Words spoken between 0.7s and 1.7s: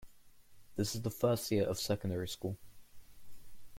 This is the first year